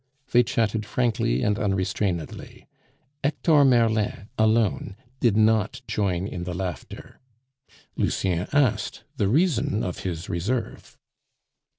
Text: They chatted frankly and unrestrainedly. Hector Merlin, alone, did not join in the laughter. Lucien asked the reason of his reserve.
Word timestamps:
They 0.31 0.41
chatted 0.41 0.83
frankly 0.83 1.43
and 1.43 1.59
unrestrainedly. 1.59 2.65
Hector 3.23 3.63
Merlin, 3.63 4.29
alone, 4.35 4.95
did 5.19 5.37
not 5.37 5.81
join 5.85 6.25
in 6.25 6.43
the 6.43 6.55
laughter. 6.55 7.19
Lucien 7.95 8.47
asked 8.51 9.03
the 9.17 9.27
reason 9.27 9.83
of 9.83 9.99
his 9.99 10.27
reserve. 10.27 10.97